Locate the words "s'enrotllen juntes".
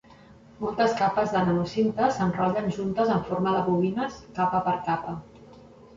2.19-3.13